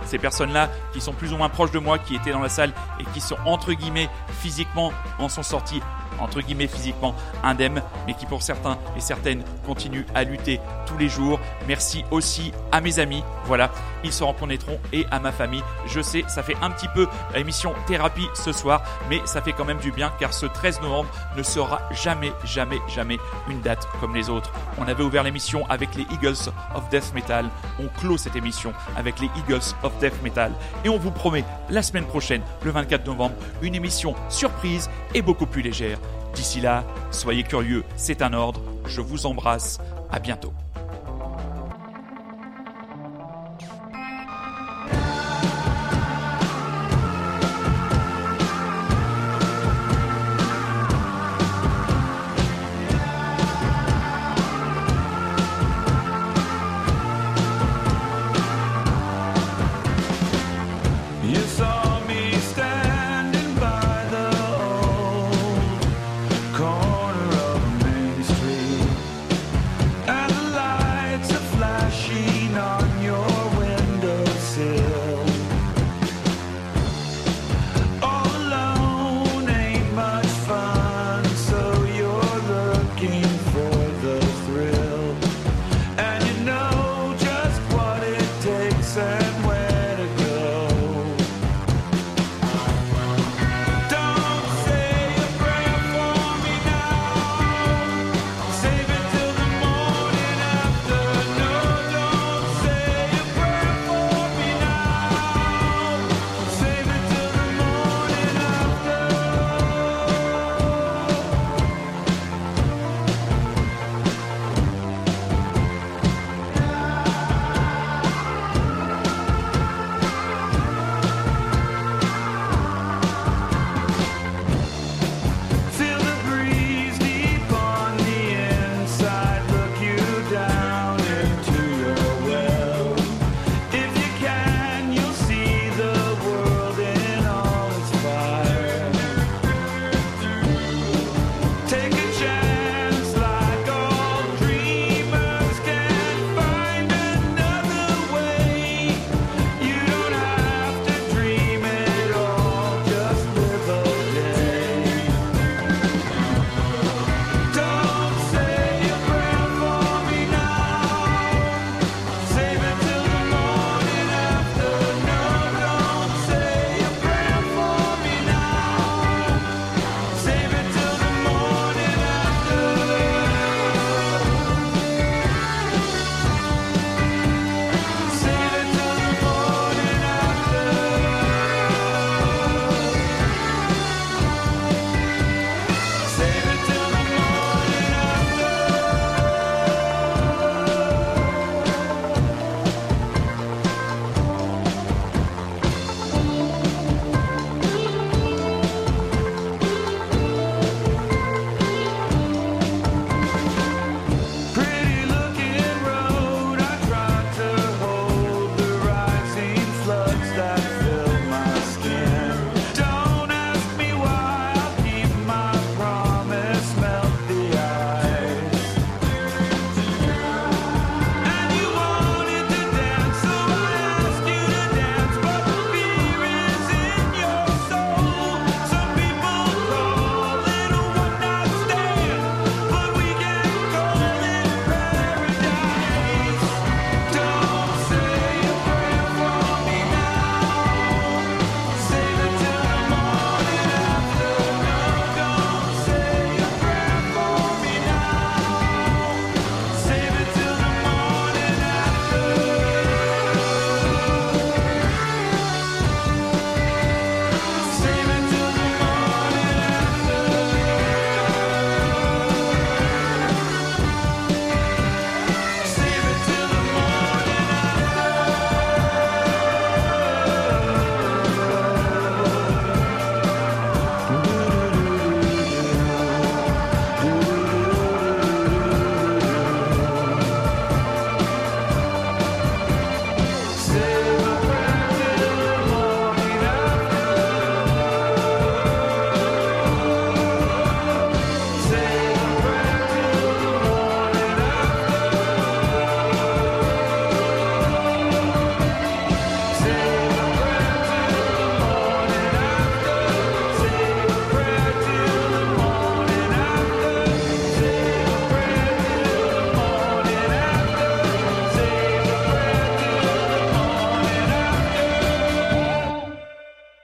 [0.06, 2.74] ces personnes-là qui sont plus ou moins proches de moi, qui étaient dans la salle
[3.00, 4.10] et qui sont entre guillemets
[4.40, 5.82] physiquement en sont sortis
[6.20, 11.10] entre guillemets physiquement indemnes, mais qui pour certains et certaines continuent à lutter tous les
[11.10, 11.40] jours.
[11.68, 13.72] Merci aussi à mes amis, voilà,
[14.04, 15.64] ils se reconnaîtront et à ma famille.
[15.86, 19.66] Je sais, ça fait un petit peu émission thérapie ce soir, mais ça fait quand
[19.66, 23.18] même du bien car ce 13 novembre ne sera jamais, jamais, jamais
[23.50, 24.52] une date comme les autres.
[24.78, 29.20] On avait ouvert l'émission avec les Eagles of Death Metal, on clôt cette émission avec
[29.20, 30.52] les Eagles of Death Metal
[30.84, 35.46] et on vous promet la semaine prochaine, le 24 novembre, une émission surprise et beaucoup
[35.46, 36.00] plus légère.
[36.34, 38.62] D'ici là, soyez curieux, c'est un ordre.
[38.86, 39.80] Je vous embrasse.
[40.12, 40.54] À bientôt.